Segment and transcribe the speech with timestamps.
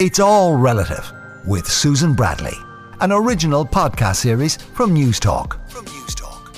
[0.00, 1.12] It's All Relative
[1.44, 2.56] with Susan Bradley,
[3.02, 5.58] an original podcast series from Newstalk.
[5.68, 6.54] From Newstalk.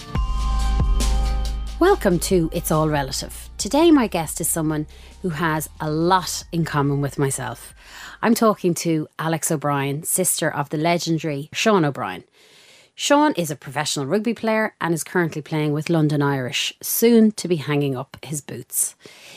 [1.81, 3.51] Welcome to It's All Relative.
[3.59, 4.87] Today, my guest is someone
[5.23, 7.75] who has a lot in common with myself.
[8.23, 12.23] I'm talking to Alex O'Brien, sister of the legendary Sean O'Brien.
[12.95, 17.49] Sean is a professional rugby player and is currently playing with London Irish, soon to
[17.49, 18.95] be hanging up his boots.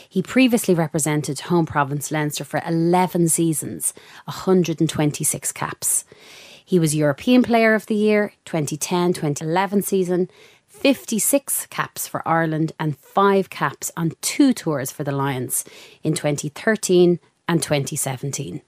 [0.08, 3.94] He previously represented home province Leinster for 11 seasons,
[4.26, 6.04] 126 caps.
[6.64, 10.28] He was European Player of the Year 2010 2011 season,
[10.66, 15.64] 56 caps for Ireland, and 5 caps on two tours for the Lions
[16.02, 18.60] in 2013 and 2017.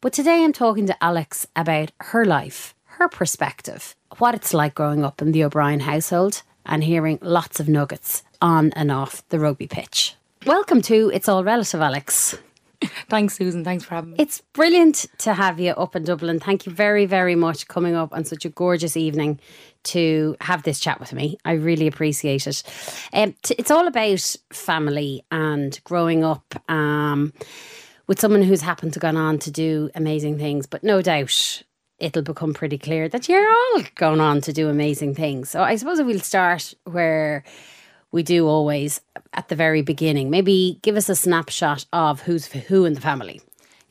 [0.00, 5.04] But today I'm talking to Alex about her life, her perspective, what it's like growing
[5.04, 9.66] up in the O'Brien household, and hearing lots of nuggets on and off the rugby
[9.66, 10.14] pitch.
[10.46, 12.38] Welcome to It's All Relative, Alex.
[13.10, 13.64] Thanks, Susan.
[13.64, 14.16] Thanks for having me.
[14.18, 16.40] It's brilliant to have you up in Dublin.
[16.40, 19.40] Thank you very, very much coming up on such a gorgeous evening
[19.84, 21.36] to have this chat with me.
[21.44, 22.62] I really appreciate it.
[23.12, 27.34] Um, t- it's all about family and growing up um,
[28.06, 31.62] with someone who's happened to gone on to do amazing things, but no doubt
[31.98, 35.50] it'll become pretty clear that you're all going on to do amazing things.
[35.50, 37.44] So I suppose we'll start where
[38.12, 39.00] we do always
[39.32, 40.30] at the very beginning.
[40.30, 43.40] Maybe give us a snapshot of who's who in the family.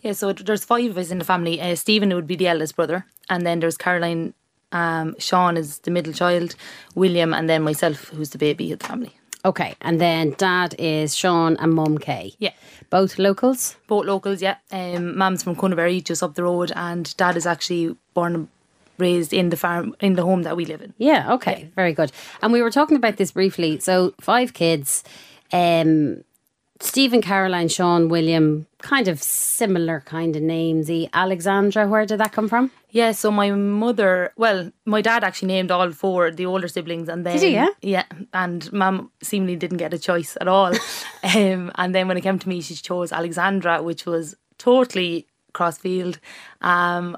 [0.02, 1.60] Yeah, so there's five of us in the family.
[1.60, 4.34] Uh, Stephen would be the eldest brother, and then there's Caroline.
[4.72, 6.56] Um, Sean is the middle child,
[6.96, 9.16] William, and then myself, who's the baby of the family.
[9.46, 12.34] Okay, and then dad is Sean and mum Kay.
[12.40, 12.54] Yeah.
[12.90, 13.76] Both locals?
[13.88, 14.58] Both locals, yeah.
[14.72, 18.48] Um, Mum's from Cunnaberry, just up the road, and dad is actually born and
[18.98, 20.94] raised in the farm, in the home that we live in.
[20.98, 22.12] Yeah, okay, very good.
[22.42, 23.80] And we were talking about this briefly.
[23.80, 25.04] So, five kids.
[25.54, 26.24] Um,
[26.82, 30.88] Stephen, Caroline, Sean, William, kind of similar kind of names.
[30.88, 32.70] The Alexandra, where did that come from?
[32.92, 37.26] Yeah, so my mother, well, my dad actually named all four the older siblings, and
[37.26, 37.70] then Did he, yeah?
[37.82, 40.74] yeah, and mum seemingly didn't get a choice at all.
[41.24, 46.20] um, and then when it came to me, she chose Alexandra, which was totally crossfield.
[46.62, 47.18] Um,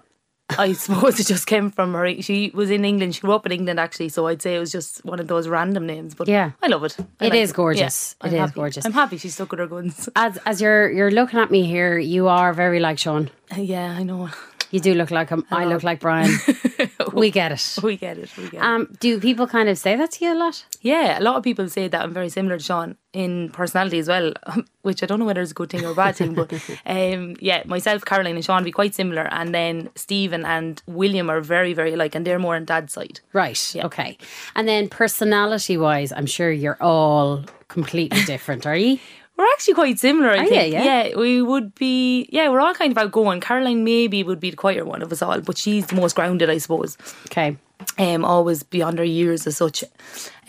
[0.57, 2.21] I suppose it just came from her.
[2.21, 3.15] She was in England.
[3.15, 4.09] She grew up in England, actually.
[4.09, 6.15] So I'd say it was just one of those random names.
[6.15, 6.51] But Yeah.
[6.63, 6.95] I love it.
[7.19, 8.15] I It like is gorgeous.
[8.21, 8.53] Yeah, It is happy.
[8.53, 8.85] gorgeous.
[8.85, 10.07] I'm happy she stuck with her guns.
[10.15, 13.29] As as you're you're looking at me here, you are very like Sean.
[13.57, 14.29] yeah, I know.
[14.71, 15.45] You do look like him.
[15.51, 16.31] I look like Brian.
[17.13, 17.77] we get it.
[17.81, 18.35] We get it.
[18.37, 18.61] We get it.
[18.61, 20.65] Um, do people kind of say that to you a lot?
[20.81, 24.07] Yeah, a lot of people say that I'm very similar to Sean in personality as
[24.07, 24.33] well,
[24.81, 26.33] which I don't know whether it's a good thing or a bad thing.
[26.33, 26.53] But
[26.85, 31.41] um, yeah, myself, Caroline, and Sean be quite similar, and then Stephen and William are
[31.41, 33.21] very, very alike, and they're more on Dad's side.
[33.33, 33.75] Right.
[33.75, 34.17] Okay.
[34.55, 38.99] And then personality wise, I'm sure you're all completely different, are you?
[39.37, 40.73] We're actually quite similar, I Are think.
[40.73, 40.79] you?
[40.79, 41.15] Yeah.
[41.15, 42.27] we would be.
[42.31, 43.39] Yeah, we're all kind of outgoing.
[43.39, 46.49] Caroline maybe would be the quieter one of us all, but she's the most grounded,
[46.49, 46.97] I suppose.
[47.27, 47.55] Okay.
[47.99, 49.83] um, always beyond her years as such.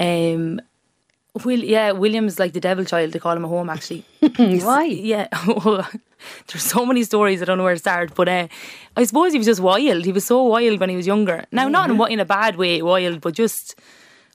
[0.00, 0.60] Um,
[1.44, 3.12] Will, yeah, William's like the devil child.
[3.12, 3.71] They call him at home.
[3.71, 4.04] Actually,
[4.62, 4.84] Why?
[4.84, 5.28] yeah.
[6.49, 7.41] There's so many stories.
[7.43, 8.49] I don't know where to start, but uh,
[8.97, 10.05] I suppose he was just wild.
[10.05, 11.44] He was so wild when he was younger.
[11.53, 13.78] Now, not in, in a bad way, wild, but just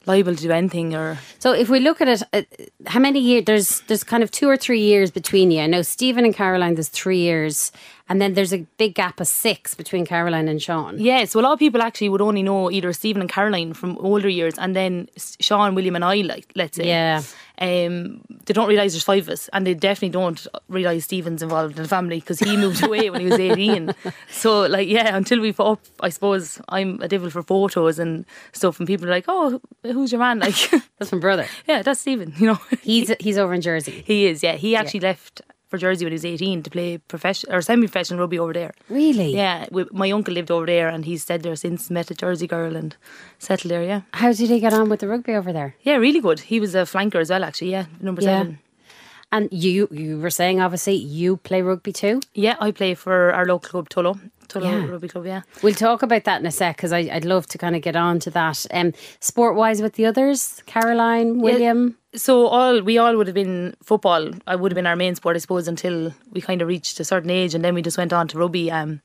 [0.06, 2.41] liable to do anything or So if we look at it, uh,
[2.88, 3.46] how many years?
[3.46, 5.62] There's there's kind of two or three years between you.
[5.62, 6.75] I know Stephen and Caroline.
[6.75, 7.72] There's three years,
[8.09, 11.00] and then there's a big gap of six between Caroline and Sean.
[11.00, 13.97] Yeah, so a lot of people actually would only know either Stephen and Caroline from
[14.00, 15.08] older years, and then
[15.40, 17.22] Sean, William, and I, like let's say, Yeah.
[17.59, 21.78] um, they don't realise there's five of us, and they definitely don't realise Stephen's involved
[21.78, 23.94] in the family because he moved away when he was eighteen.
[24.30, 28.25] So, like, yeah, until we put up, I suppose I'm a devil for photos and
[28.52, 30.56] stuff, and people are like, "Oh, who's your man?" Like,
[31.00, 31.47] That's my brother.
[31.68, 32.34] yeah, that's Stephen.
[32.38, 34.03] You know, He's he's over in Jersey.
[34.06, 34.44] he is.
[34.44, 35.41] Yeah, he actually left
[35.73, 38.73] for Jersey when he was eighteen to play professional or semi-professional rugby over there.
[38.89, 39.35] Really?
[39.35, 41.89] Yeah, we, my uncle lived over there, and he's stayed there since.
[41.89, 42.95] Met a Jersey girl and
[43.39, 43.84] settled there.
[43.84, 45.75] Yeah, How did he get on with the rugby over there?
[45.81, 46.41] yeah, really good.
[46.41, 47.72] He was a flanker as well, actually.
[47.72, 48.38] Yeah, number Yeah.
[48.41, 48.59] seven.
[49.34, 52.22] And you you were saying obviously you play rugby too.
[52.36, 54.20] Yeah, I play for our local club, Tullow.
[54.47, 54.85] Tullow Yeah.
[54.91, 55.26] Rugby Club.
[55.26, 55.41] Yeah.
[55.64, 58.20] We'll talk about that in a sec because I'd love to kind of get on
[58.20, 58.66] to that.
[58.72, 61.97] Um, sport wise with the others, Caroline, William.
[62.14, 64.30] So all we all would have been football.
[64.46, 67.03] I would have been our main sport, I suppose, until we kind of reached a
[67.03, 68.70] certain age, and then we just went on to rugby.
[68.70, 69.02] Um,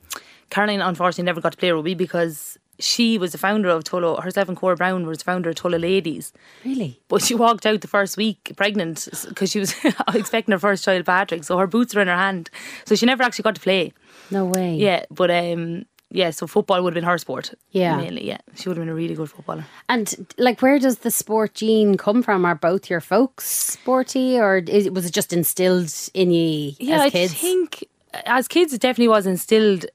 [0.51, 4.49] Caroline unfortunately never got to play rugby because she was the founder of Tullow, Herself
[4.49, 6.33] and Cora Brown was the founder of Tullow Ladies.
[6.65, 7.01] Really?
[7.09, 9.75] But she walked out the first week pregnant because she was
[10.15, 11.45] expecting her first child, Patrick.
[11.45, 12.51] So her boots were in her hand.
[12.85, 13.93] So she never actually got to play.
[14.31, 14.77] No way.
[14.77, 16.31] Yeah, but um, yeah.
[16.31, 17.53] So football would have been her sport.
[17.71, 17.97] Yeah.
[17.97, 18.27] mainly.
[18.27, 19.67] Yeah, she would have been a really good footballer.
[19.89, 22.45] And like, where does the sport gene come from?
[22.45, 27.15] Are both your folks sporty, or is, was it just instilled in you Yeah, as
[27.15, 27.85] I think
[28.25, 29.87] as kids, it definitely was instilled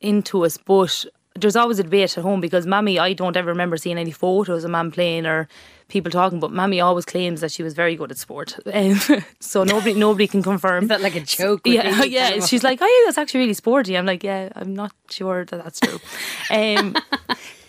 [0.00, 3.76] into us, but there's always a debate at home because Mammy, I don't ever remember
[3.76, 5.48] seeing any photos of Mam playing or
[5.88, 8.56] people talking, but Mammy always claims that she was very good at sport.
[8.74, 8.98] Um,
[9.40, 10.84] so nobody nobody can confirm.
[10.84, 11.62] Is that like a joke?
[11.64, 12.40] Yeah, yeah.
[12.44, 13.96] She's like, oh, yeah, that's actually really sporty.
[13.96, 15.98] I'm like, yeah, I'm not sure that that's true.
[16.50, 16.96] Um,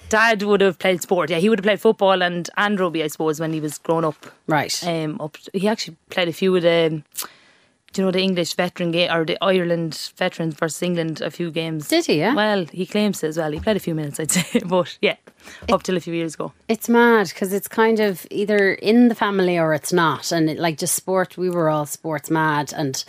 [0.09, 1.29] Dad would have played sport.
[1.29, 4.05] Yeah, he would have played football and and rugby, I suppose, when he was growing
[4.05, 4.15] up.
[4.47, 4.83] right.
[4.87, 7.03] Um, up he actually played a few of the,
[7.95, 11.49] do you know, the English veteran game or the Ireland veterans versus England a few
[11.49, 11.87] games.
[11.87, 12.35] Did he, yeah?
[12.35, 13.49] Well, he claims to as well.
[13.49, 15.15] He played a few minutes, I'd say, but yeah,
[15.71, 16.51] up till a few years ago.
[16.67, 20.33] It's mad because it's kind of either in the family or it's not.
[20.33, 22.73] And it, like just sport, we were all sports mad.
[22.75, 23.01] And,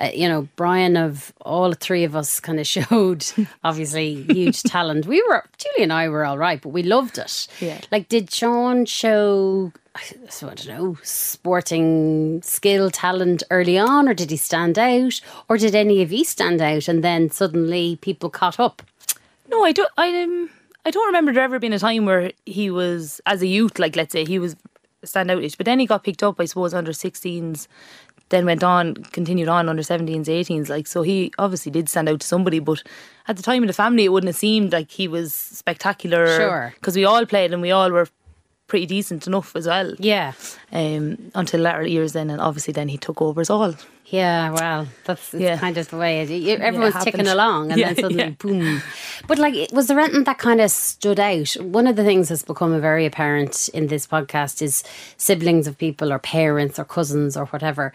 [0.00, 3.24] uh, you know, Brian, of all three of us, kind of showed
[3.62, 5.06] obviously huge talent.
[5.06, 7.46] We were, Julie and I were all right, but we loved it.
[7.60, 7.80] Yeah.
[7.92, 10.02] Like, did Sean show, I
[10.40, 15.20] don't know, sporting skill, talent early on, or did he stand out?
[15.48, 18.82] Or did any of you stand out and then suddenly people caught up?
[19.48, 19.90] No, I don't.
[19.96, 20.50] I um,
[20.84, 23.96] I don't remember there ever being a time where he was as a youth, like
[23.96, 24.56] let's say he was
[25.04, 25.56] standoutish.
[25.56, 27.66] But then he got picked up, I suppose, under 16s.
[28.30, 30.68] Then went on, continued on under 17s, 18s.
[30.68, 32.58] Like so, he obviously did stand out to somebody.
[32.58, 32.82] But
[33.28, 36.26] at the time in the family, it wouldn't have seemed like he was spectacular.
[36.26, 36.72] Sure.
[36.76, 38.08] because we all played and we all were
[38.74, 39.94] pretty decent enough as well.
[40.00, 40.32] Yeah.
[40.72, 43.74] Um, until latter years, then and obviously then he took over us all.
[44.06, 45.56] Yeah, well, that's Yeah.
[45.58, 48.30] kind of the way it, you- everyone's ticking along, and Yeah, then suddenly, yeah.
[48.30, 48.82] boom.
[49.28, 51.50] But like, was there anything that kind of stood out?
[51.60, 54.82] One of the things that's become very apparent in this podcast is
[55.16, 57.92] siblings of people, or parents, or cousins, or whatever.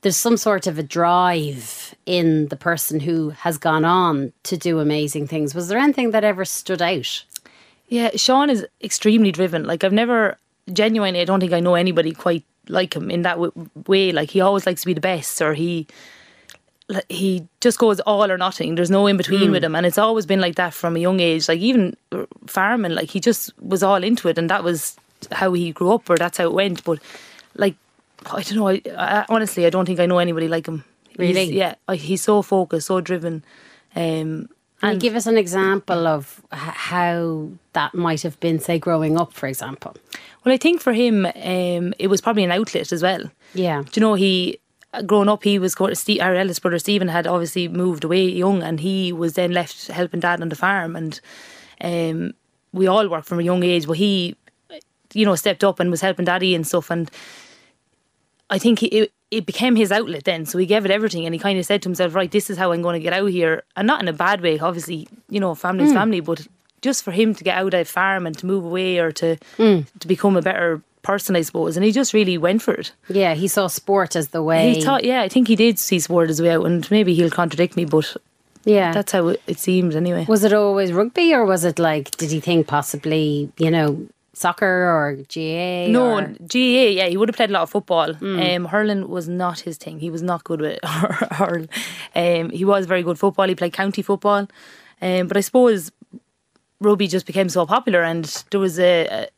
[0.00, 4.80] There's some sort of a drive in the person who has gone on to do
[4.80, 5.54] amazing things.
[5.54, 7.24] Was there anything that ever stood out?
[7.92, 9.64] Yeah, Sean is extremely driven.
[9.64, 10.38] Like I've never
[10.72, 13.52] genuinely, I don't think I know anybody quite like him in that w-
[13.86, 14.12] way.
[14.12, 15.86] Like he always likes to be the best, or he
[17.08, 18.74] he just goes all or nothing.
[18.74, 21.20] There's no in between with him, and it's always been like that from a young
[21.20, 21.48] age.
[21.48, 21.96] Like even
[22.46, 24.96] farming, like he just was all into it, and that was
[25.30, 26.84] how he grew up, or that's how it went.
[26.84, 26.98] But
[27.56, 27.76] like
[28.26, 28.68] I don't know.
[28.68, 30.84] I, I honestly, I don't think I know anybody like him.
[31.08, 31.52] He's- Really?
[31.52, 31.74] yeah.
[31.88, 33.44] I- He's so focused, so driven.
[33.94, 34.48] Um,
[34.82, 39.18] Can you give us an example of h- how that might have been, say, growing
[39.18, 39.96] up, for example?
[40.44, 43.30] Well, I think for him, um, it was probably an outlet as well.
[43.54, 43.82] Yeah.
[43.82, 44.58] Do you know he?
[45.06, 45.74] Growing up, he was.
[45.94, 49.86] Steve, our eldest brother Stephen had obviously moved away young, and he was then left
[49.86, 50.96] helping dad on the farm.
[50.96, 51.18] And
[51.80, 52.32] um,
[52.72, 54.36] we all worked from a young age, but he,
[55.14, 56.90] you know, stepped up and was helping daddy and stuff.
[56.90, 57.10] And
[58.52, 60.44] I think he, it, it became his outlet then.
[60.44, 62.58] So he gave it everything, and he kind of said to himself, "Right, this is
[62.58, 64.58] how I'm going to get out here," and not in a bad way.
[64.58, 65.96] Obviously, you know, family's hmm.
[65.96, 66.46] family, but
[66.82, 69.80] just for him to get out of farm and to move away or to hmm.
[69.98, 71.76] to become a better person, I suppose.
[71.76, 72.92] And he just really went for it.
[73.08, 74.74] Yeah, he saw sport as the way.
[74.74, 77.14] He thought, yeah, I think he did see sport as the way out, and maybe
[77.14, 78.14] he'll contradict me, but
[78.64, 78.92] yeah.
[78.92, 80.26] that's how it, it seemed anyway.
[80.28, 82.10] Was it always rugby, or was it like?
[82.18, 85.88] Did he think possibly, you know, soccer or GAA?
[85.88, 88.14] No, or- GAA, yeah, he would have played a lot of football.
[88.22, 90.00] Um, hurling was not his thing.
[90.00, 91.66] He was not good with hurl.
[92.14, 93.48] Um, he was very good football.
[93.48, 94.48] He played county football,
[95.00, 95.90] um, but I suppose
[96.80, 99.28] rugby just became so popular, and there was a, a,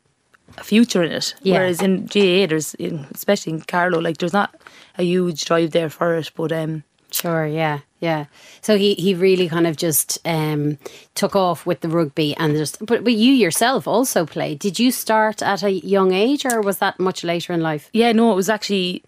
[0.57, 1.35] a future in it.
[1.41, 1.55] Yeah.
[1.59, 4.55] Whereas in GAA, there's in, especially in Carlow, like there's not
[4.97, 6.31] a huge drive there for it.
[6.35, 8.25] But um, Sure, yeah, yeah.
[8.61, 10.77] So he, he really kind of just um,
[11.21, 12.77] took off with the rugby and just.
[12.89, 14.59] But but you yourself also played.
[14.59, 17.89] Did you start at a young age, or was that much later in life?
[17.93, 19.01] Yeah, no, it was actually.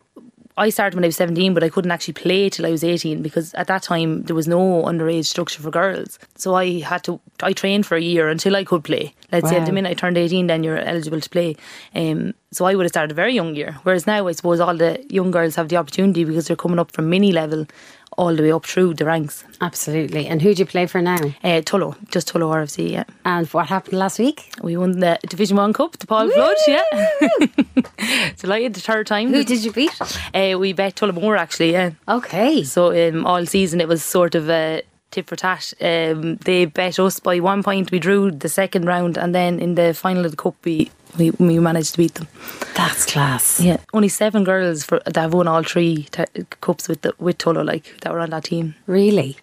[0.60, 3.22] I started when I was 17, but I couldn't actually play till I was 18
[3.22, 4.62] because at that time there was no
[4.92, 6.18] underage structure for girls.
[6.36, 9.14] So I had to, I trained for a year until I could play.
[9.32, 9.66] Let's say Wow.
[9.66, 11.56] the minute I turned 18, then you're eligible to play.
[11.94, 13.78] Um, so I would have started a very young year.
[13.84, 16.92] Whereas now I suppose all the young girls have the opportunity because they're coming up
[16.92, 17.68] from mini level
[18.18, 19.44] all the way up through the ranks.
[19.62, 20.28] Absolutely.
[20.28, 21.18] And who do you play for now?
[21.44, 23.04] Uh, Tullow, just Tullow RFC, yeah.
[23.24, 24.52] And what happened last week?
[24.62, 26.84] We won the Division 1 Cup, the Paul Flood, yeah.
[28.38, 29.30] Delighted, the third time.
[29.30, 29.94] Who did you beat?
[30.34, 31.92] Uh, we bet Tullamore actually, yeah.
[32.08, 32.64] Okay.
[32.64, 34.82] So um, all season it was sort of a
[35.12, 35.74] tit for tat.
[35.82, 37.92] Um, they bet us by one point.
[37.92, 41.32] We drew the second round, and then in the final of the cup, we we,
[41.32, 42.28] we managed to beat them.
[42.76, 43.60] That's class.
[43.60, 46.26] Yeah, only seven girls for that have won all three t-
[46.62, 48.76] cups with the, with Tullow, like that were on that team.
[48.86, 49.38] Really?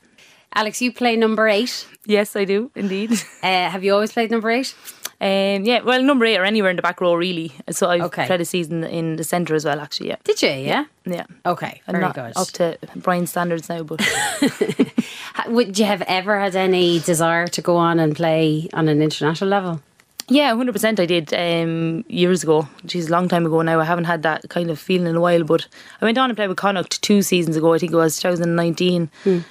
[0.54, 1.86] Alex, you play number eight.
[2.06, 3.10] Yes, I do indeed.
[3.42, 4.74] Uh, have you always played number eight?
[5.24, 7.52] Um, yeah, well, number eight or anywhere in the back row, really.
[7.70, 8.26] So I've Okay.
[8.26, 10.08] played a season in the centre as well, actually.
[10.10, 10.50] Yeah, Did you?
[10.50, 10.84] Yeah.
[11.06, 11.24] yeah.
[11.46, 11.80] Okay.
[11.88, 12.32] Very not good.
[12.36, 14.00] up to Brian's standards now, but
[15.48, 19.48] Would you have ever had any desire to go on and play on an international
[19.50, 19.80] level?
[20.28, 20.98] Yeah, hundred percent.
[21.00, 22.66] I did um, years ago.
[22.86, 23.78] She's a long time ago now.
[23.80, 25.44] I haven't had that kind of feeling in a while.
[25.44, 25.66] But
[26.00, 27.74] I went on and played with Connacht two seasons ago.
[27.74, 29.10] I think it was 2019.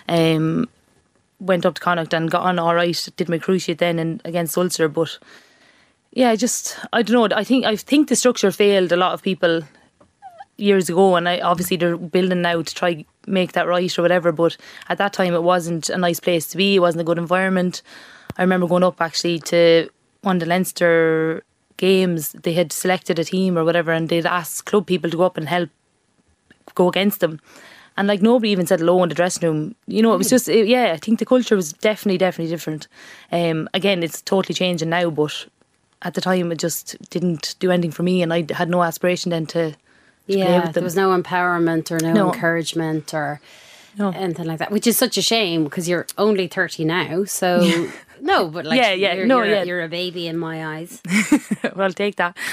[0.10, 0.68] Um,
[1.40, 3.08] went up to Connacht and got on all right.
[3.18, 4.88] Did my cruciate then and against Ulster.
[4.88, 5.20] But
[6.16, 7.36] yeah, I just I don't know.
[7.36, 9.64] I think I think the structure failed a lot of people
[10.58, 14.32] years ago, and I obviously they're building now to try make that right or whatever.
[14.32, 14.56] But
[14.90, 16.76] at that time, it wasn't a nice place to be.
[16.76, 17.82] It wasn't a good environment.
[18.38, 19.90] I remember going up actually to
[20.22, 21.44] one of the Leinster
[21.78, 22.34] games.
[22.34, 25.38] They had selected a team or whatever, and they'd asked club people to go up
[25.38, 25.70] and help
[26.76, 27.40] go against them.
[27.98, 29.76] And like nobody even said hello in the dressing room.
[29.88, 30.94] You know, it was just it, yeah.
[30.94, 32.88] I think the culture was definitely definitely different.
[33.32, 35.48] Um, again, it's totally changing now, but
[36.04, 39.32] at the time it just didn't do anything for me, and I had no aspiration
[39.32, 39.72] then to.
[39.72, 39.78] to
[40.28, 42.34] play Yeah, there was no empowerment or no, No.
[42.34, 43.40] encouragement or
[43.98, 44.10] No.
[44.10, 47.24] anything like that, which is such a shame because you're only 30 now.
[47.26, 47.90] So,
[48.22, 49.64] no, but like, Yeah, yeah, you're, no, you're, yeah.
[49.64, 51.02] you're a baby in my eyes.
[51.76, 52.38] well, take that.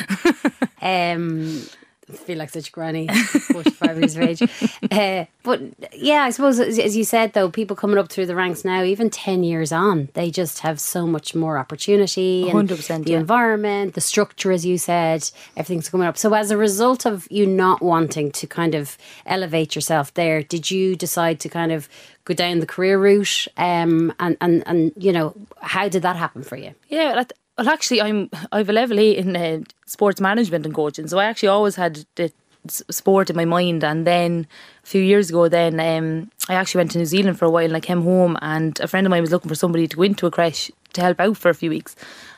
[0.82, 1.66] Um,
[2.10, 3.08] feel like such a granny,
[3.52, 4.42] 45 years of age.
[4.90, 5.60] Uh, but
[5.92, 8.82] yeah, I suppose, as, as you said, though, people coming up through the ranks now,
[8.82, 12.48] even 10 years on, they just have so much more opportunity.
[12.50, 13.18] and 100%, The yeah.
[13.18, 16.18] environment, the structure, as you said, everything's coming up.
[16.18, 20.70] So, as a result of you not wanting to kind of elevate yourself there, did
[20.70, 21.88] you decide to kind of
[22.24, 23.46] go down the career route?
[23.56, 26.74] Um, and, and, and, you know, how did that happen for you?
[26.88, 27.22] Yeah,
[27.60, 31.18] well, actually, I'm I have a level eight in uh, sports management and coaching, so
[31.18, 32.32] I actually always had the
[32.66, 33.84] sport in my mind.
[33.84, 34.46] And then
[34.82, 37.66] a few years ago, then um, I actually went to New Zealand for a while,
[37.66, 40.02] and I came home, and a friend of mine was looking for somebody to go
[40.04, 41.96] into a creche to help out for a few weeks.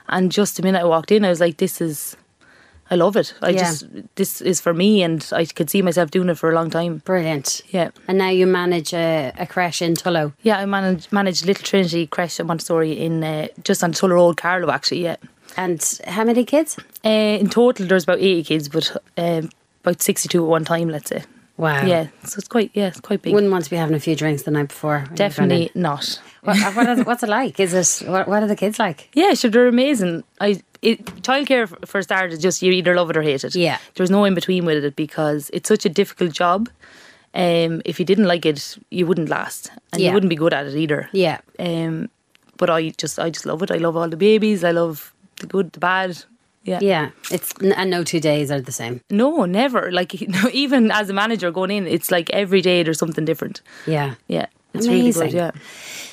[0.08, 2.16] And just the minute I walked in, I was like, "This is."
[2.92, 3.34] I love it.
[3.40, 3.58] I Yeah.
[3.62, 6.70] just this is for me, and I could see myself doing it for a long
[6.70, 6.98] time.
[7.04, 7.62] Brilliant.
[7.70, 7.88] Yeah.
[8.06, 10.32] And now you manage a, a creche in Tullow.
[10.42, 14.36] Yeah, I manage managed Little Trinity Creche at Montessori in uh, just on Tullow Road,
[14.36, 14.70] Carlow.
[14.70, 15.16] Actually, yeah.
[15.56, 16.76] And how many kids?
[17.04, 19.48] Uh, in total, there's about 80 kids, but um,
[19.84, 21.22] about 62 at one time, let's say.
[21.62, 21.86] Wow.
[21.86, 23.32] Yeah, so it's quite, yeah, it's quite big.
[23.32, 24.94] Wouldn't want to be having a few drinks the night before.
[24.94, 26.20] when you've gone Definitely not.
[26.42, 27.60] What, what are, what's it like?
[27.60, 29.08] Is it what, what are the kids like?
[29.14, 30.24] Yeah, sure, they're amazing.
[30.40, 33.54] I it, childcare for starters, just you either love it or hate it.
[33.54, 33.78] Yeah.
[33.94, 36.68] there's no in between with it because it's such a difficult job.
[37.32, 40.08] Um, if you didn't like it, you wouldn't last, and Yeah.
[40.08, 41.08] you wouldn't be good at it either.
[41.12, 41.38] Yeah.
[41.60, 42.10] Um,
[42.56, 43.70] but I just, I just love it.
[43.70, 44.64] I love all the babies.
[44.64, 46.24] I love the good, the bad.
[46.64, 46.78] Yeah.
[46.80, 47.10] Yeah.
[47.30, 49.00] It's and no two days are the same.
[49.10, 49.90] No, never.
[49.90, 50.14] Like
[50.52, 53.62] even as a manager going in, it's like every day there's something different.
[53.86, 54.14] Yeah.
[54.28, 55.30] Yeah, it's really Amazing.
[55.30, 55.34] good.
[55.34, 55.50] Yeah.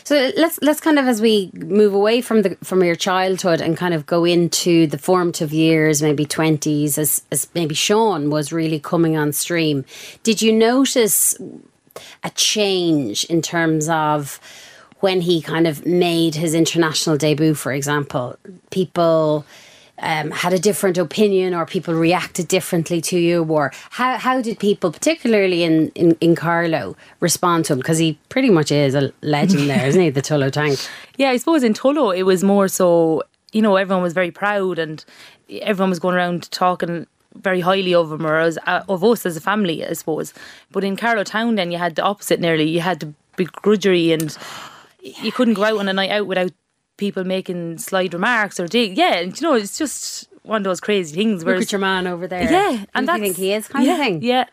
[0.03, 3.77] So let's let's kind of as we move away from the from your childhood and
[3.77, 8.79] kind of go into the formative years, maybe twenties, as as maybe Sean was really
[8.79, 9.85] coming on stream.
[10.23, 11.37] Did you notice
[12.23, 14.39] a change in terms of
[15.01, 18.35] when he kind of made his international debut, for example?
[18.71, 19.45] People
[20.01, 24.59] um, had a different opinion or people reacted differently to you or how, how did
[24.59, 29.11] people particularly in, in, in Carlow respond to him because he pretty much is a
[29.21, 30.79] legend there isn't he the Tullow tank
[31.17, 34.79] Yeah, I suppose in Tullow it was more so, you know, everyone was very proud
[34.79, 35.03] and
[35.61, 39.35] everyone was going around talking very highly of him or as, uh, of us as
[39.35, 40.33] a family, I suppose.
[40.71, 42.69] But in Carlow Town then you had the opposite nearly.
[42.69, 44.37] You had the begrudgery and
[45.01, 46.51] you couldn't go out on a night out without
[46.99, 48.95] people making slide remarks or dig.
[48.97, 51.39] Yeah, and you know, it's just one of those crazy things.
[51.41, 53.93] look Whereas, at your man over there yeah, and you think he is kind yeah,
[53.93, 54.45] of thing Yeah,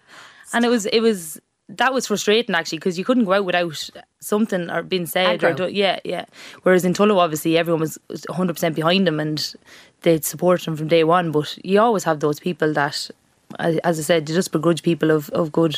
[0.55, 3.91] and it was it was that was frustrating actually because you couldn't go out without
[4.21, 5.69] something or being said or Aggro.
[5.73, 6.25] yeah yeah.
[6.63, 7.99] Whereas in Tullow, obviously everyone was
[8.29, 9.55] one hundred percent behind him and
[10.03, 11.33] they'd support him from day one.
[11.33, 13.11] But you always have those people that,
[13.59, 15.77] as as I said, you just begrudge people of of good.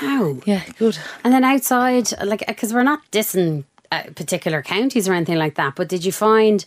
[0.00, 0.98] wow Yeah, good.
[1.24, 5.72] and then outside like because we're not dissing uh, particular counties or anything like that
[5.76, 6.58] but did you find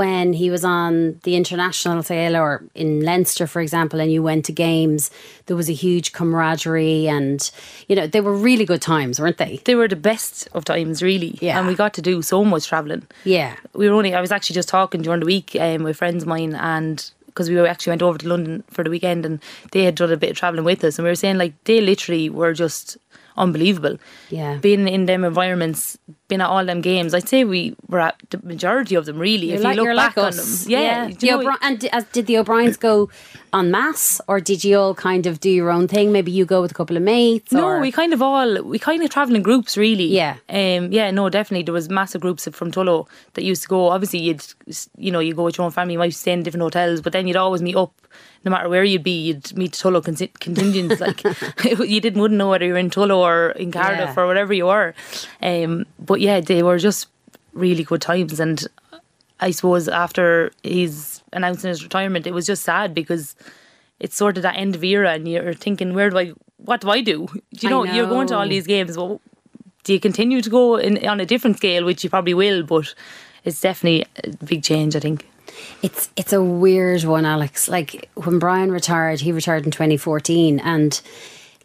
[0.00, 4.44] when he was on the international scale or in Leinster for example and you went
[4.46, 5.10] to games
[5.46, 7.50] there was a huge camaraderie and
[7.88, 11.02] you know they were really good times weren't they They were the best of times,
[11.02, 11.38] really.
[11.40, 11.58] Yeah.
[11.58, 13.04] and we got to do so much traveling.
[13.24, 16.22] yeah we were only I was actually just talking during the week um, with friends
[16.24, 16.96] of mine and
[17.26, 19.40] because we actually went over to London for the weekend and
[19.72, 21.80] they had done a bit of travelling with us and we were saying like they
[21.80, 22.98] literally were just
[23.38, 23.96] unbelievable.
[24.28, 24.58] Yeah.
[24.58, 25.96] Being in them environments,
[26.32, 29.48] being at all them games, I'd say we were at the majority of them really.
[29.48, 30.46] You're if like, you look back like on them.
[30.66, 31.08] Yeah.
[31.20, 33.10] You know, and as, did the O'Briens go
[33.52, 36.10] en masse, or did you all kind of do your own thing?
[36.10, 37.52] Maybe you go with a couple of mates.
[37.52, 37.80] No, or?
[37.80, 40.06] we kind of all we kind of travel in groups, really.
[40.06, 40.36] Yeah.
[40.48, 41.64] um, yeah, no, definitely.
[41.64, 43.88] There was massive groups from Tullow that used to go.
[43.88, 44.44] Obviously, you'd
[44.96, 47.12] you know you go with your own family, you might stay in different hotels, but
[47.12, 47.92] then you'd always meet up.
[48.44, 51.00] No matter where you'd be, you'd meet Tullow con- contingents.
[51.00, 51.22] like
[51.88, 54.20] you didn't wouldn't know whether you were in Tullow or in Cardiff Yeah.
[54.20, 54.94] or whatever you were.
[55.40, 57.08] Um, but yeah, they were just
[57.52, 58.64] really good times, and
[59.40, 63.34] I suppose after he's announcing his retirement, it was just sad because
[63.98, 66.90] it's sort of that end of era, and you're thinking, where do I, what do
[66.90, 67.26] I do?
[67.26, 68.96] Do you I know, you're going to all these games.
[68.96, 69.20] Well,
[69.82, 72.94] do you continue to go in, on a different scale, which you probably will, but
[73.42, 75.28] it's definitely a big change, I think.
[75.82, 77.68] It's it's a weird one, Alex.
[77.68, 81.00] Like when Brian retired, he retired in 2014, and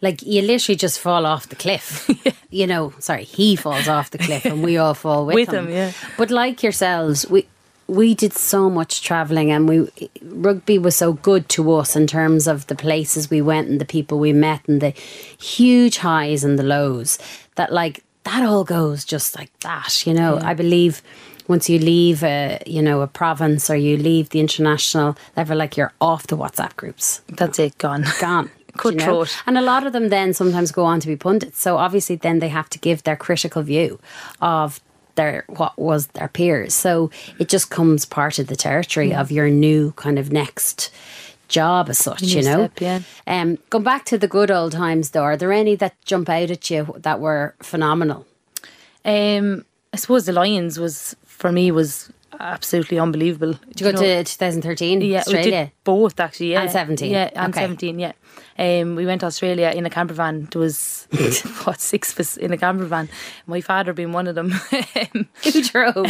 [0.02, 2.08] like you literally just fall off the cliff.
[2.50, 5.66] You know, sorry, he falls off the cliff, and we all fall with, With him.
[5.66, 5.92] him, yeah.
[6.16, 7.46] But like yourselves, we
[7.86, 9.86] we did so much traveling, and we
[10.22, 13.84] rugby was so good to us in terms of the places we went and the
[13.84, 14.94] people we met and the
[15.38, 17.18] huge highs and the lows.
[17.56, 20.06] That like that all goes just like that.
[20.06, 21.02] You know, I believe
[21.48, 25.76] once you leave a you know a province or you leave the international level, like
[25.76, 28.04] you're off the WhatsApp groups, That's it, gone.
[28.20, 28.50] gone.
[28.78, 29.24] Cut you know?
[29.46, 31.60] And a lot of them then sometimes go on to be pundits.
[31.60, 33.98] So obviously then they have to give their critical view
[34.40, 34.80] of
[35.14, 36.74] their what was their peers.
[36.74, 40.90] So it just comes part of the territory of your new kind of next
[41.48, 42.70] job as such, New you know.
[42.70, 43.00] step, yeah.
[43.26, 46.50] Um going back to the good old times though, are there any that jump out
[46.50, 48.26] at you that were phenomenal?
[49.04, 53.54] Um, I suppose the Lions was, for me, was absolutely unbelievable.
[53.74, 55.50] Did you go to 2013 Yeah, we Australia?
[55.66, 56.52] did both actually.
[56.52, 57.62] Yeah, And 17, Yeah, and okay.
[57.62, 57.98] seventeen.
[57.98, 58.12] Yeah,
[58.58, 60.48] um, we went to Australia in a camper van.
[60.52, 61.06] There was
[61.64, 63.08] what six of us in a camper van.
[63.46, 64.50] My father being one of them.
[65.44, 66.06] Who drove?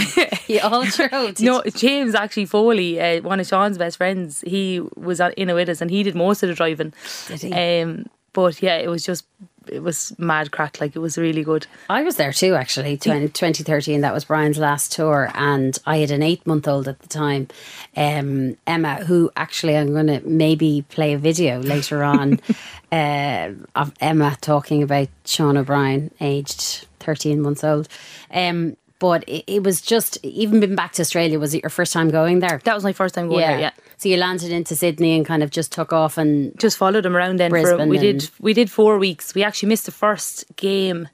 [0.48, 1.40] you all drove.
[1.40, 4.42] no, James actually Foley, uh, one of Sean's best friends.
[4.46, 6.92] He was on- in it with us, and he did most of the driving.
[7.28, 7.52] Did he?
[7.82, 9.24] Um, but yeah, it was just
[9.72, 10.80] it was mad crack.
[10.80, 11.66] Like it was really good.
[11.88, 14.00] I was there too, actually, 20, 2013.
[14.00, 15.30] That was Brian's last tour.
[15.34, 17.48] And I had an eight month old at the time,
[17.96, 22.40] um, Emma, who actually I'm going to maybe play a video later on
[22.92, 27.88] uh, of Emma talking about Sean O'Brien, aged 13 months old.
[28.30, 31.92] Um, but it, it was just, even been back to Australia, was it your first
[31.92, 32.60] time going there?
[32.64, 33.60] That was my first time going there.
[33.60, 33.70] Yeah.
[33.98, 37.16] So you landed into Sydney and kind of just took off and just followed them
[37.16, 39.34] around then for Brisbane we did we did four weeks.
[39.34, 41.08] We actually missed the first game.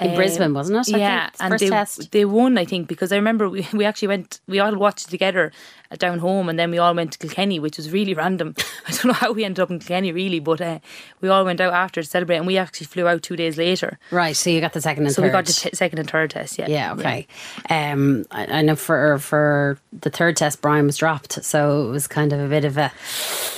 [0.00, 0.94] in um, Brisbane, wasn't it?
[0.94, 2.12] I yeah, and first they test.
[2.12, 5.10] they won, I think, because I remember we, we actually went we all watched it
[5.10, 5.50] together
[5.98, 8.54] down home, and then we all went to Kilkenny, which was really random.
[8.86, 10.78] I don't know how we ended up in Kilkenny really, but uh,
[11.20, 13.98] we all went out after to celebrate, and we actually flew out two days later.
[14.10, 15.28] Right, so you got the second and So third.
[15.28, 16.58] we got the t- second and third test.
[16.58, 17.26] Yeah, Yeah, okay.
[17.70, 22.06] Um, I, I know for for the third test, Brian was dropped, so it was
[22.06, 22.90] kind of a bit of a.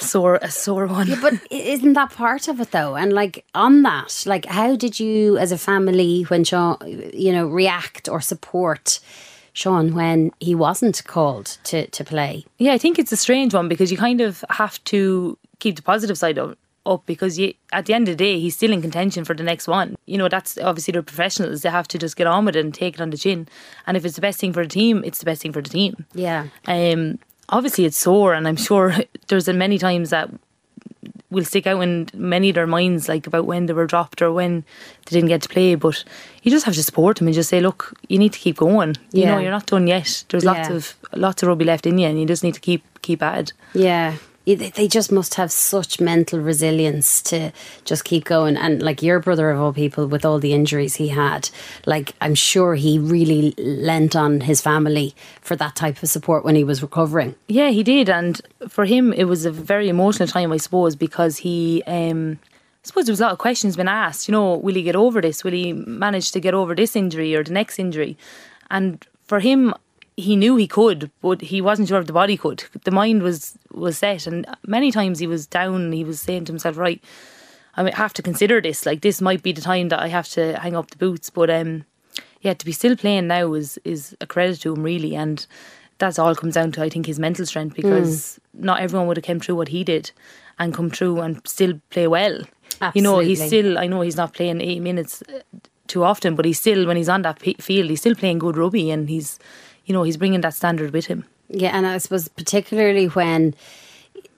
[0.01, 1.09] sore a sore one.
[1.09, 2.97] Yeah, But isn't that part of it though?
[2.97, 6.77] And like on that, like how did you, as a family, when Sean,
[7.13, 9.01] you know, react or support
[9.57, 12.45] Sean when he wasn't called to to play?
[12.59, 15.83] Yeah, I think it's a strange one because you kind of have to keep the
[15.83, 18.83] positive side of up because you at the end of the day he's still in
[18.83, 19.97] contention for the next one.
[20.05, 21.63] You know, that's obviously they're professionals.
[21.63, 23.49] They have to just get on with it and take it on the chin.
[23.87, 25.71] And if it's the best thing for the team, it's the best thing for the
[25.71, 26.05] team.
[26.15, 28.95] Yeah, Um obviously it's sore and I'm sure
[29.29, 30.29] there's many times that
[31.31, 34.33] will stick out in many of their minds like about when they were dropped or
[34.33, 34.65] when
[35.07, 36.05] they didn't get to play but
[36.43, 38.95] you just have to support them and just say look you need to keep going
[39.13, 39.33] you Yeah.
[39.35, 40.77] know you're not done yet there's lots Yeah.
[40.77, 43.39] of lots of rugby left in you and you just need to keep keep at
[43.39, 44.15] it yeah.
[44.47, 47.53] They just must have such mental resilience to
[47.85, 48.57] just keep going.
[48.57, 51.51] And like your brother of all people, with all the injuries he had,
[51.85, 56.55] like I'm sure he really lent on his family for that type of support when
[56.55, 57.35] he was recovering.
[57.49, 61.39] Yeah, he did, and for him, it was a very emotional time, I suppose, because
[61.39, 61.83] he.
[61.87, 64.29] Um, I suppose there was a lot of questions been asked.
[64.29, 65.43] You know, will he get over this?
[65.43, 68.17] Will he manage to get over this injury or the next injury?
[68.71, 69.75] And for him,
[70.17, 72.65] he knew he could, but he wasn't sure if the body could.
[72.85, 75.93] The mind was was set, and many times he was down.
[75.93, 77.03] He was saying to himself, "Right,
[77.77, 78.87] I mean, have to consider this.
[78.87, 81.51] Like this might be the time that I have to hang up the boots." But
[81.51, 81.85] um,
[82.41, 85.47] yeah, to be still playing now is is a credit to him really, and
[85.99, 89.25] that's all comes down to I think his mental strength because not everyone would have
[89.25, 90.13] come through what he did
[90.59, 92.41] and come through and still play well.
[92.95, 93.79] You know, he's still.
[93.79, 95.41] I know he's not playing eight minutes uh,
[95.89, 98.57] too often, but he's still when he's on that p- field, he's still playing good
[98.57, 99.39] rugby, and he's,
[99.87, 101.25] you know, he's bringing that standard with him.
[101.49, 103.55] Yeah, and I suppose particularly when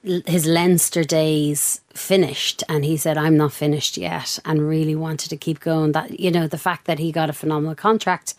[0.02, 5.37] his Leinster days finished and he said I'm not finished yet and really wanted to
[5.37, 8.34] keep going that you know the fact that he got a phenomenal contract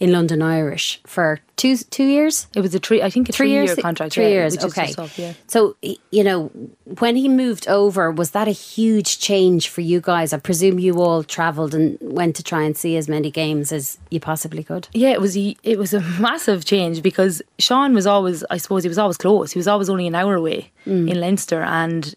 [0.00, 3.46] in London Irish for two two years It was a three, I think, a three
[3.46, 4.14] three-year years contract.
[4.14, 5.32] three yeah, years okay yeah.
[5.46, 5.76] so
[6.10, 6.50] you know
[6.98, 11.00] when he moved over was that a huge change for you guys I presume you
[11.00, 14.88] all travelled and went to try and see as many games as you possibly could
[14.92, 18.82] Yeah, it was a- it was a massive change because Sean was always, I suppose,
[18.84, 19.52] he was always close.
[19.52, 21.08] He was always only an hour away mm.
[21.10, 22.14] in Leinster, and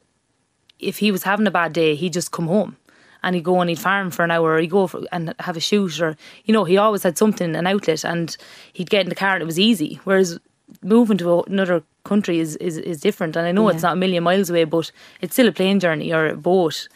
[0.79, 2.77] if he was having a bad day, he'd just come home
[3.23, 5.57] and he'd go and he'd farm for an hour, or he'd go for, and have
[5.57, 8.37] a shoot, or you know, he always had something, an outlet, and
[8.73, 9.99] he'd get in the car and it was easy.
[10.03, 10.39] Whereas
[10.83, 13.35] moving to another country is, is, is different.
[13.35, 16.13] And I know it's not a million miles away, but it's still a plane journey
[16.13, 16.87] or a boat.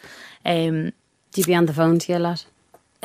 [0.44, 0.92] Um,
[1.32, 2.44] Do you be on the phone to you a lot?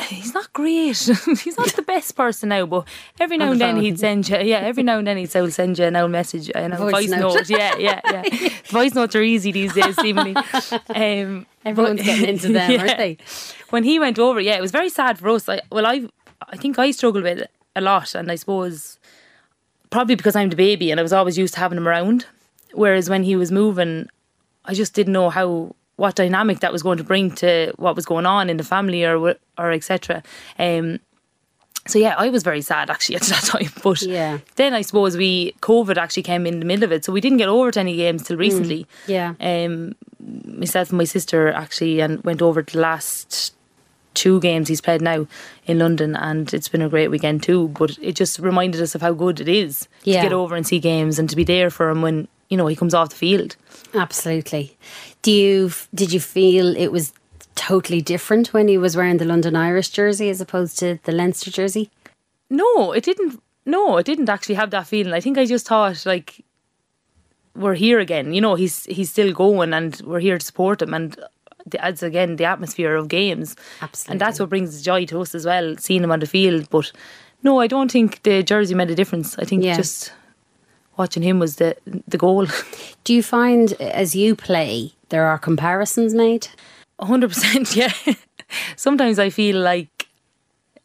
[0.01, 0.97] He's not great.
[0.97, 2.87] he's not the best person now, but
[3.19, 5.39] every now and the then he'd send you, yeah, every now and then he'd say,
[5.39, 7.33] "I'll send you an old message, an old Voice voice, note.
[7.35, 7.49] note.
[7.49, 8.49] Yeah, yeah, yeah.
[8.65, 10.35] voice notes are easy these days, seemingly.
[10.89, 13.17] Um, Everyone's but- getting into them, aren't they?
[13.69, 15.49] When he went over, yeah, it was very sad for us.
[15.49, 16.07] I, well, I,
[16.41, 18.99] I think I struggled with it a lot, and I suppose
[19.89, 22.25] probably because I'm the baby and I was always used to having him around.
[22.73, 24.07] Whereas when he was moving,
[24.65, 28.05] I just didn't know how what dynamic that was going to bring to what was
[28.05, 30.23] going on in the family or or etc.
[30.59, 30.99] Um,
[31.87, 33.69] so yeah, I was very sad actually at that time.
[33.83, 34.39] But Yeah.
[34.55, 37.37] then I suppose we COVID actually came in the middle of it, so we didn't
[37.37, 38.87] get over to any games till recently.
[39.07, 39.35] Yeah.
[39.39, 39.95] Um,
[40.45, 43.53] myself and my sister actually and went over to the last
[44.15, 45.27] two games he's played now
[45.65, 47.67] in London, and it's been a great weekend too.
[47.77, 50.21] But it just reminded us of how good it is Yeah.
[50.23, 52.67] to get over and see games and to be there for him when you know
[52.67, 53.55] he comes off the field.
[53.93, 54.77] Absolutely.
[55.21, 57.13] Do you did you feel it was
[57.55, 61.51] totally different when he was wearing the London Irish jersey as opposed to the Leinster
[61.51, 61.89] jersey?
[62.49, 63.41] No, it didn't.
[63.65, 65.13] No, it didn't actually have that feeling.
[65.13, 66.43] I think I just thought like
[67.55, 68.33] we're here again.
[68.33, 70.93] You know, he's he's still going, and we're here to support him.
[70.93, 71.17] And
[71.65, 74.11] the, adds again the atmosphere of games, Absolutely.
[74.11, 76.69] and that's what brings joy to us as well, seeing him on the field.
[76.69, 76.91] But
[77.41, 79.37] no, I don't think the jersey made a difference.
[79.39, 79.75] I think Yeah.
[79.77, 80.11] just
[80.97, 81.75] watching him was the
[82.07, 82.47] the goal.
[83.03, 86.47] Do you find as you play there are comparisons made?
[86.99, 87.91] hundred percent, yeah.
[88.75, 90.07] Sometimes I feel like,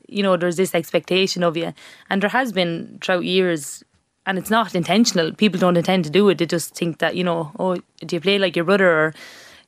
[0.09, 1.73] you know, there's this expectation of you,
[2.09, 3.85] and there has been throughout years,
[4.27, 5.33] and it's not intentional.
[5.33, 6.39] People don't intend to do it.
[6.39, 8.91] They just think that you know, oh, do you play like your brother?
[8.91, 9.15] Or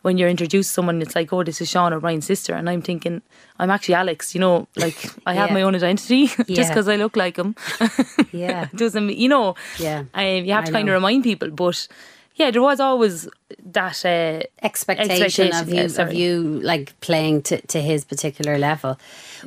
[0.02, 2.82] when you're introduced to someone, it's like, oh, this is Sean O'Brien's sister, and I'm
[2.82, 3.22] thinking,
[3.58, 4.34] I'm actually Alex.
[4.34, 5.54] You know, like I have Yeah.
[5.54, 7.54] my own identity just because I look like him.
[8.32, 8.68] Yeah.
[8.74, 9.54] doesn't mean- you know?
[9.78, 10.92] Yeah, um, you have I to kind know.
[10.92, 11.88] of remind people, but.
[12.34, 13.28] Yeah, there was always
[13.72, 18.98] that uh, expectation, of you yeah, of you like playing to, to his particular level.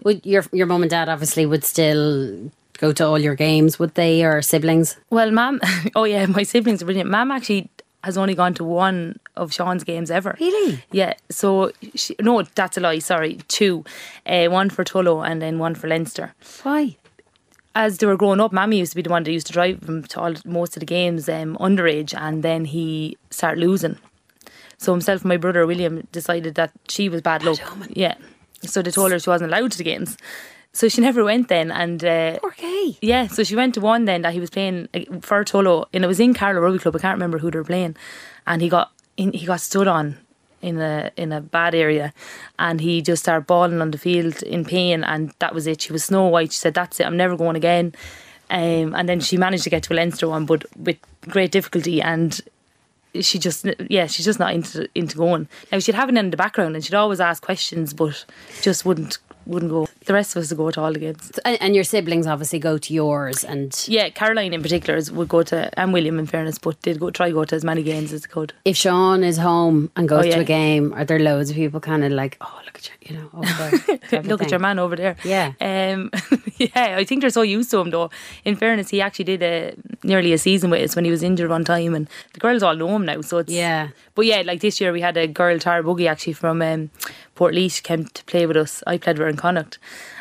[0.04, 3.96] Would your your mum and dad obviously would still go to all your games, would
[3.96, 4.98] they, or siblings?
[5.10, 5.62] Well, Mum,
[5.96, 7.10] oh yeah, my siblings are brilliant.
[7.10, 7.72] Mum actually
[8.06, 10.38] has only gone to one of Sean's games ever.
[10.40, 10.84] Really?
[10.92, 11.16] Yeah.
[11.32, 13.00] So she, no, that's a lie.
[13.00, 13.84] Sorry, two,
[14.28, 16.36] uh, one for Tullow and then one for Leinster.
[16.62, 16.98] Why?
[17.74, 19.90] As they were growing up, Mammy used to be the one that used to drive
[19.90, 23.98] him to all, most of the games um, underage, and then he started losing.
[24.78, 27.60] So himself and my brother William decided that she was bad luck.
[27.90, 28.16] Yeah.
[28.62, 30.16] So they told her she wasn't allowed to the games.
[30.76, 32.98] So she never went then, and uh, Okay.
[33.02, 36.04] yeah, so she went to one then that he was playing uh, for Tullow, and
[36.04, 36.96] it was in Carlow Rugby Club.
[36.96, 37.96] I can't remember who they were playing,
[38.46, 40.18] and he got in, he got stood on
[40.62, 42.14] in a in a bad area,
[42.60, 45.82] and he just started bawling on the field in pain, and that was it.
[45.82, 46.52] She was snow white.
[46.52, 47.06] She said, "That's it.
[47.08, 47.96] I'm never going again."
[48.50, 52.02] Um, and then she managed to get to a Leinster one, but with great difficulty,
[52.02, 52.40] and
[53.22, 55.48] she just yeah, she's just not into into going.
[55.72, 58.26] Now she'd have it in the background, and she'd always ask questions, but
[58.62, 59.85] just wouldn't wouldn't go.
[60.06, 61.32] The rest of us go to all the games.
[61.46, 65.28] And, and your siblings obviously go to yours, and Yeah, Caroline in particular is, would
[65.28, 68.14] go to, and William in fairness, but they'd go try go to as many games
[68.14, 68.54] as they could.
[68.66, 70.36] if Sean is home and goes Oh, yeah.
[70.36, 72.94] to a game, are there loads of people kind of like, oh, look at you,
[73.16, 73.78] you know, over
[74.10, 74.22] there.
[74.24, 75.16] Look at your man over there.
[75.24, 75.54] Yeah.
[75.60, 76.12] Um,
[76.58, 78.10] yeah, I think they're so used to him though.
[78.44, 81.50] In fairness, he actually did a, nearly a season with us when he was injured
[81.50, 83.22] one time, and the girls all know him now.
[83.22, 83.90] So it's Yeah.
[84.14, 86.90] But yeah, like this year we had a girl Tara Buggy actually from um,
[87.36, 88.82] Port came to play with us.
[88.88, 89.78] I played with her in Connacht.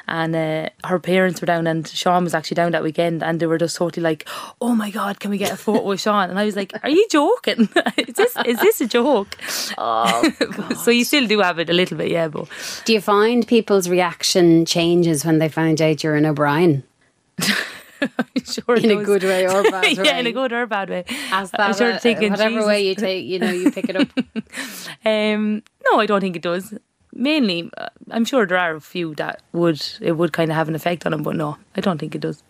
[0.06, 3.46] And uh, her parents were down, and Sean was actually down that weekend, and they
[3.46, 4.28] were just totally like,
[4.60, 6.90] "Oh my god, can we get a photo with Sean?" And I was like, "Are
[6.90, 7.70] you joking?
[7.96, 9.34] is this is this a joke?"
[9.78, 10.30] Oh,
[10.84, 12.28] so you still do have it a little bit, yeah.
[12.28, 12.50] But
[12.84, 16.82] Do you find people's reaction changes when they find out you're an O'Brien?
[18.44, 20.04] sure it In a good way or bad way.
[20.04, 21.04] yeah, in a good or bad way.
[21.32, 22.66] As I'm that, sure uh, thinking, whatever Jesus.
[22.66, 24.08] way you take, you know, you pick it up.
[25.06, 26.74] Um, no, I don't think it does.
[27.16, 30.68] Mainly, uh, I'm sure there are a few that would it would kind of have
[30.68, 32.42] an effect on them, but no, I don't think it does.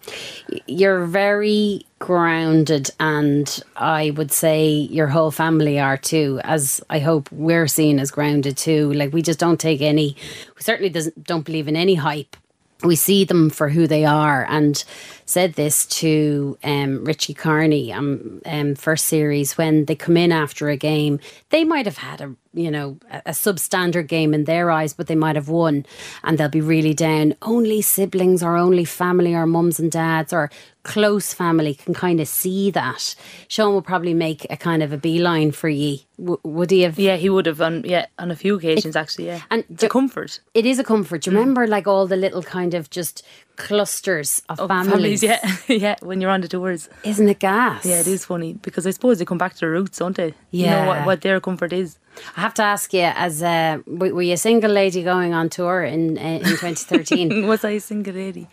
[0.67, 7.31] you're very grounded and I would say your whole family are too as I hope
[7.33, 10.17] we're seen as grounded too like we just don't take any
[10.55, 12.37] we certainly doesn't don't believe in any hype
[12.83, 14.85] we see them for who they are and
[15.27, 19.57] said this to um, Richie Carney um, um first series.
[19.59, 23.23] When they come in after a game they might have had a you know a,
[23.27, 25.87] a substandard game in their eyes but they might have won.
[26.23, 27.35] And they'll be really down.
[27.43, 30.51] Only siblings or only family or mums and dads or
[30.83, 33.15] close family can kind of see that.
[33.49, 36.07] Sean will probably make a kind of a beeline for ye.
[36.19, 36.99] W- would he have?
[36.99, 39.27] Yeah, he would have on yeah on a few occasions actually.
[39.27, 40.41] Yeah, and it's a comfort.
[40.53, 41.23] it is a comfort.
[41.23, 43.25] Do you remember like all the little kind of just
[43.57, 45.23] clusters of, Of families.
[45.23, 45.97] yeah, yeah.
[46.03, 47.85] When you're on the tours, Isn't it gas?
[47.85, 50.35] yeah, it is funny because I suppose they come back to their roots, don't they?
[50.51, 51.99] You know what, what their comfort is.
[52.37, 55.49] I have to ask you, as uh, w- were you a single lady going on
[55.51, 57.47] tour in uh, in 2013?
[57.51, 58.47] Was I a single lady?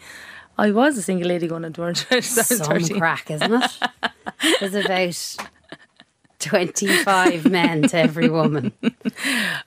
[0.57, 2.21] I was a single lady going on tour in 2013.
[2.57, 2.99] Some 2013.
[2.99, 3.71] crack, isn't it?
[4.59, 5.47] There's about
[6.39, 8.71] 25 men to every woman.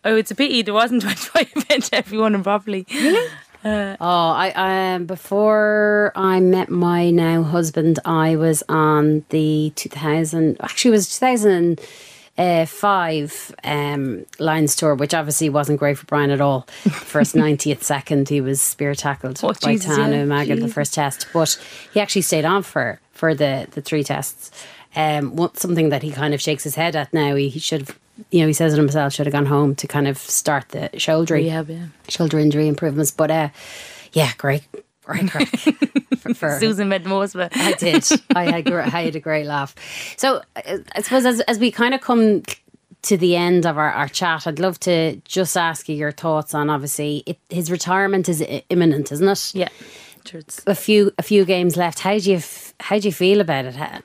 [0.05, 3.29] Oh, it's a pity there wasn't 25 men to every woman, everyone
[4.01, 10.91] Oh, I um before I met my now husband, I was on the 2000 actually
[10.91, 16.63] it was 2005 um Lions tour, which obviously wasn't great for Brian at all.
[16.91, 20.25] First 90th second, he was spear tackled Oh, by Jesus, Tanu yeah.
[20.25, 21.59] Maga the first test, but
[21.93, 24.51] he actually stayed on for for the the three tests.
[24.97, 27.35] Um, what, something that he kind of shakes his head at now.
[27.35, 27.99] He, he should have,
[28.31, 30.91] you know, he says it himself, should have gone home to kind of start the
[30.99, 31.87] shoulder Rehab, yeah.
[32.09, 33.11] shoulder injury improvements.
[33.11, 33.49] But uh,
[34.13, 34.63] yeah, great,
[35.05, 35.49] great, great.
[36.19, 37.53] for, for- Susan made the most of it.
[37.57, 38.05] I did.
[38.35, 39.75] I had, I had a great laugh.
[40.17, 42.43] So uh, I suppose as as we kind of come
[43.03, 46.55] to the end of our, our chat, I'd love to just ask you your thoughts
[46.55, 49.53] on obviously it, his retirement is imminent, isn't it?
[49.55, 49.69] Yeah.
[50.67, 51.99] A few a few games left.
[51.99, 53.75] How do you f- how do you feel about it?
[53.77, 54.01] How-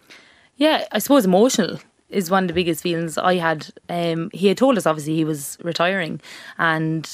[0.57, 3.67] Yeah, I suppose emotional is one of the biggest feelings I had.
[3.87, 6.19] Um, he had told us obviously he was retiring,
[6.57, 7.09] and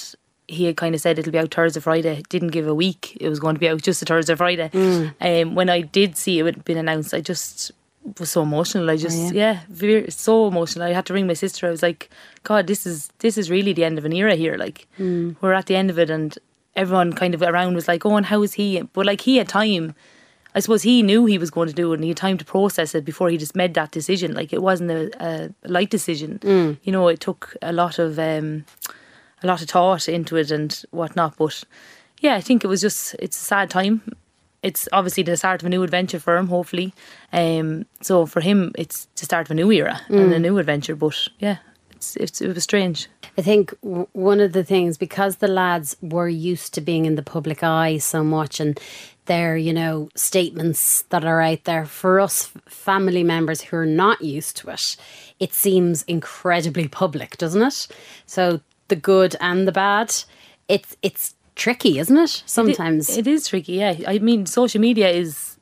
[0.48, 2.24] he had kind of said it'll be out Thursday, Friday.
[2.30, 4.70] Didn't give a week; it was going to be out just a Thursday, Friday.
[5.22, 7.72] Um, when I did see it had been announced, I just
[8.20, 8.90] was so emotional.
[8.90, 10.86] I just yeah, very, so emotional.
[10.86, 11.66] I had to ring my sister.
[11.68, 12.10] I was like,
[12.44, 14.56] God, this is this is really the end of an era here.
[14.58, 14.88] Like
[15.42, 16.38] we're at the end of it, and
[16.76, 18.82] everyone kind of around was like, oh, and how is he?
[18.94, 19.96] But like he had time.
[20.56, 22.46] I suppose he knew he was going to do it and he had time to
[22.46, 24.34] process it before he just made that decision.
[24.34, 26.39] Like it wasn't a, a light decision.
[26.82, 28.65] You know, it took a lot of um,
[29.44, 31.36] a lot of thought into it and whatnot.
[31.38, 31.63] But
[32.22, 34.02] yeah, I think it was just it's a sad time.
[34.63, 36.94] It's obviously the start of a new adventure for him, hopefully.
[37.34, 40.96] Um, so for him, it's the start of a new era and a new adventure.
[40.96, 41.58] But yeah,
[42.06, 43.08] it's, it's it was strange.
[43.38, 47.15] I think w- one of the things because the lads were used to being in
[47.15, 48.80] the public eye so much and
[49.26, 54.22] their you know statements that are out there for us family members who are not
[54.22, 54.96] used to it
[55.39, 57.88] it seems incredibly public doesn't it
[58.28, 60.13] so the good and the bad
[60.68, 63.96] it's it's tricky isn't it sometimes It is tricky, yeah.
[64.08, 65.58] I mean, social media is,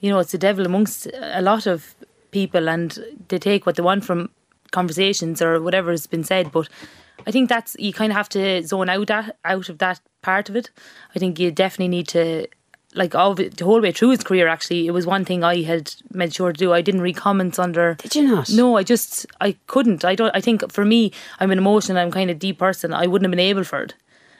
[0.00, 1.94] you know, it's the devil amongst a lot of
[2.30, 2.96] people, and
[3.28, 4.30] they take what they want from
[4.72, 6.50] conversations or whatever has been said.
[6.50, 6.68] But
[7.26, 10.48] I think that's you kind of have to zone out that out of that part
[10.48, 10.70] of it.
[11.14, 12.48] I think you definitely need to.
[12.94, 15.94] Like all the whole way through his career, actually, it was one thing I had
[16.12, 16.74] made sure to do.
[16.74, 17.94] I didn't read comments under.
[17.94, 18.50] Did you not?
[18.50, 20.04] No, I just I couldn't.
[20.04, 20.36] I don't.
[20.36, 21.96] I think for me, I'm an emotional.
[21.96, 22.92] I'm kind of deep person.
[22.92, 23.94] I wouldn't have been able for it,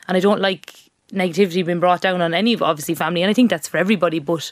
[0.07, 0.75] and I don't like
[1.15, 3.23] negativity being brought down on any of obviously family.
[3.23, 4.19] And I think that's for everybody.
[4.19, 4.51] But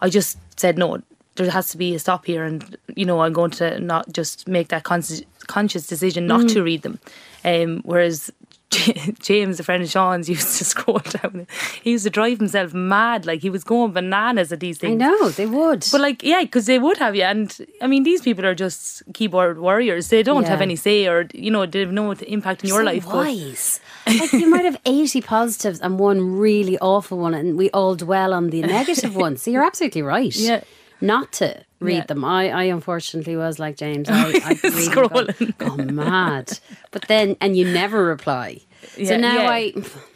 [0.00, 1.02] I just said no.
[1.36, 4.46] There has to be a stop here, and you know I'm going to not just
[4.48, 6.52] make that conscious conscious decision not Mm.
[6.54, 6.98] to read them.
[7.44, 8.30] Um, whereas
[9.20, 11.46] James, a friend of Sean's, used to scroll down.
[11.82, 13.26] He used to drive himself mad.
[13.26, 15.02] Like he was going bananas at these things.
[15.02, 18.04] I know they would But like, yeah, because they would have you, and I mean,
[18.04, 20.08] these people are just keyboard warriors.
[20.08, 22.84] They don't have any say, or you know, they have no impact in your so
[22.84, 23.06] life.
[23.06, 23.80] Wise.
[24.06, 28.32] like you might have 80 positives and one really awful one, and we all dwell
[28.34, 29.42] on the negative ones.
[29.42, 30.34] So you're absolutely right.
[30.36, 30.62] Yeah.
[31.00, 32.04] Not to read Yeah.
[32.06, 32.24] them.
[32.24, 34.08] I, I unfortunately was like James.
[34.10, 35.58] I, I read them, go, Scrolling.
[35.58, 36.58] go mad.
[36.90, 38.60] But then, and you never reply.
[39.04, 39.50] so now yeah.
[39.50, 39.72] I,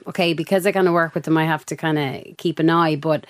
[0.08, 2.70] okay, because I kind of work with them, I have to kind of keep an
[2.70, 2.96] eye.
[2.96, 3.26] But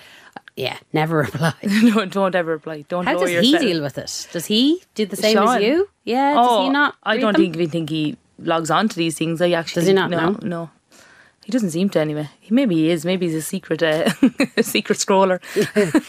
[0.55, 1.53] yeah, never reply.
[1.63, 2.85] no, don't ever reply.
[2.89, 3.61] Don't How does he yourself.
[3.61, 4.27] deal with it?
[4.31, 5.89] Does he do the same as you?
[6.03, 6.33] Yeah.
[6.33, 6.95] Does he oh, not?
[7.03, 7.41] Oh, I don't them?
[7.41, 9.41] think even think he logs on to these things.
[9.41, 10.39] I actually Does he not No, know?
[10.41, 10.69] no.
[11.45, 12.27] He doesn't seem to anyway.
[12.39, 13.05] He maybe he is.
[13.05, 14.09] Maybe he's a secret, uh,
[14.57, 15.39] a secret scroller.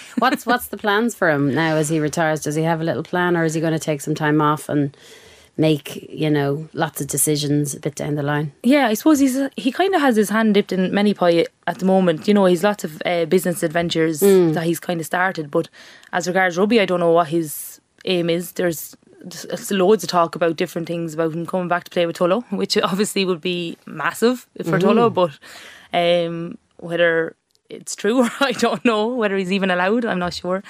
[0.19, 2.41] what's what's the plans for him now as he retires?
[2.41, 4.69] Does he have a little plan, or is he going to take some time off
[4.71, 4.97] and
[5.59, 8.53] make you know lots of decisions a bit down the line?
[8.63, 11.79] Yeah, I suppose he's he kind of has his hand dipped in many pie at
[11.81, 12.27] the moment.
[12.27, 14.55] You know, he's lots of uh, business adventures Mm.
[14.55, 15.51] that he's kind of started.
[15.51, 15.69] But
[16.15, 18.53] as regards rugby, I don't know what his aim is.
[18.53, 19.06] There's, there's
[19.71, 22.77] loads of talk about different things about him coming back to play with Tullow, which
[22.79, 25.13] obviously would be massive for Tullow.
[25.13, 25.39] But
[25.93, 27.37] um, whether
[27.69, 30.05] it's true or I don't know whether he's even allowed.
[30.05, 30.63] I'm not sure.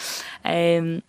[0.44, 1.02] Um,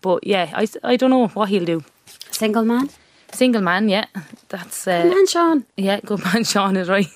[0.00, 1.84] but yeah, I, I don't know what he'll do.
[2.30, 2.88] Single man,
[3.32, 4.06] Single man, yeah,
[4.48, 6.44] that's uh, man, Sean yeah, good man.
[6.52, 7.06] Sean is right.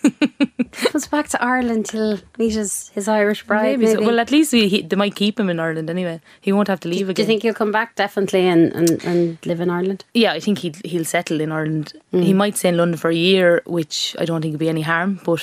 [0.93, 3.79] comes back to Ireland to meet his, his Irish bride.
[3.79, 3.87] Maybe.
[3.87, 4.03] Maybe.
[4.03, 4.07] So.
[4.07, 6.21] Well, at least we, he, they might keep him in Ireland anyway.
[6.41, 7.15] He won't have to leave do again.
[7.15, 10.05] Do you think he'll come back definitely and, and, and live in Ireland?
[10.15, 11.95] yeah, I think he'll he'll settle in Ireland.
[12.13, 12.25] Mm.
[12.25, 14.83] He might stay in London for a year, which I don't think would be any
[14.83, 15.21] harm.
[15.25, 15.43] But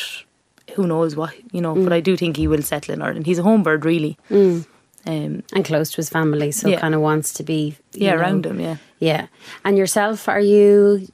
[0.75, 1.73] who knows what you know.
[1.73, 1.93] But mm.
[1.93, 3.25] I do think he will settle in Ireland.
[3.25, 4.17] He's a home bird, really.
[4.29, 4.65] Mm.
[5.05, 6.79] Um, and close to his family, so Yeah.
[6.79, 8.59] kind of wants to be yeah, know, around him.
[8.59, 8.77] Yeah.
[8.99, 9.27] Yeah.
[9.65, 11.07] And yourself, are you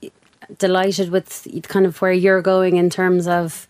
[0.60, 3.68] delighted with kind of where you're going in terms of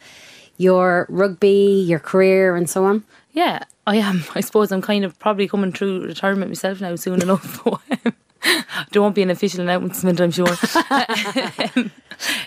[0.60, 3.04] your rugby, your career, and so on?
[3.32, 4.24] Yeah, I am.
[4.36, 7.63] I suppose I'm kind of probably coming through retirement myself now soon enough.
[8.91, 10.54] there won't be an official announcement, I'm sure.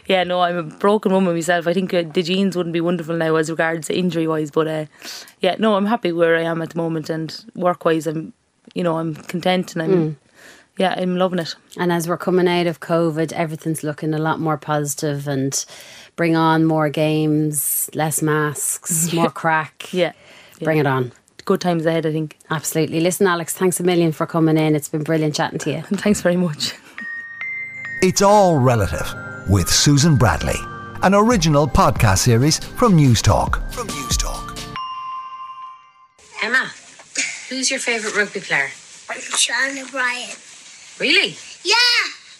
[0.06, 1.66] yeah, no, I'm a broken woman myself.
[1.66, 4.84] I think uh, the genes wouldn't be wonderful now as regards injury wise, but uh,
[5.40, 8.34] yeah, no, I'm happy where I am at the moment, and work wise, I'm,
[8.74, 10.18] you know, I'm content and I'm,
[10.78, 11.54] yeah, I'm loving it.
[11.76, 15.64] And as we're coming out of COVID, everything's looking a lot more positive and
[16.16, 19.92] bring on more games, less masks, more crack.
[19.92, 20.12] Yeah,
[20.60, 21.12] Bring it on.
[21.44, 22.38] good times ahead, I think.
[22.50, 23.00] Absolutely.
[23.00, 24.74] Listen, Alex, thanks a million for coming in.
[24.76, 25.82] It's been brilliant chatting to you.
[25.88, 26.74] And thanks very much.
[28.02, 29.14] It's All Relative
[29.48, 30.58] with Susan Bradley,
[31.02, 33.72] an original podcast series from Newstalk.
[33.72, 34.48] From Newstalk.
[36.42, 36.70] Emma,
[37.48, 38.68] who's your favourite rugby player?
[39.36, 40.30] Sean O'Brien.
[40.98, 41.36] Really?
[41.64, 41.74] Yeah.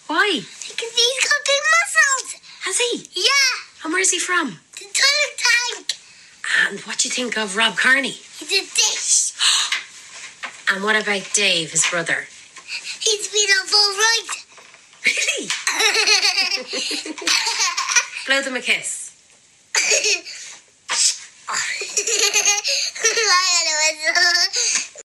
[0.07, 0.41] Why?
[0.41, 2.35] Because he's got big muscles.
[2.65, 3.09] Has he?
[3.21, 3.53] Yeah.
[3.85, 4.59] And where's he from?
[4.73, 5.93] The Tullow tank.
[6.69, 8.11] And what do you think of Rob Kearney?
[8.11, 9.33] He's a dish.
[10.71, 12.27] and what about Dave, his brother?
[13.01, 14.29] He's been up all right.
[15.07, 15.49] Really?
[18.27, 19.11] Blow them a kiss.